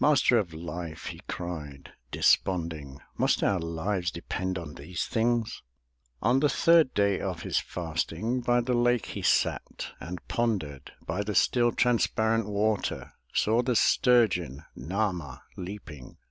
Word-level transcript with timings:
"Master 0.00 0.38
of 0.38 0.54
Life!'' 0.54 1.08
he 1.08 1.20
cried, 1.28 1.92
desponding, 2.10 2.98
"Must 3.18 3.42
our 3.42 3.58
lives 3.58 4.10
depend 4.10 4.56
on 4.58 4.72
these 4.76 5.04
things?" 5.04 5.60
On 6.22 6.40
the 6.40 6.48
third 6.48 6.94
day 6.94 7.20
of 7.20 7.42
his 7.42 7.58
fasting 7.58 8.40
By 8.40 8.62
the 8.62 8.72
lake 8.72 9.04
he 9.04 9.20
sat 9.20 9.88
and 10.00 10.26
pondered. 10.28 10.92
By 11.06 11.22
the 11.22 11.34
still, 11.34 11.72
transparent 11.72 12.46
water; 12.48 13.12
Saw 13.34 13.60
the 13.60 13.76
sturgeon, 13.76 14.64
Nah'ma, 14.74 15.42
leaping. 15.58 16.16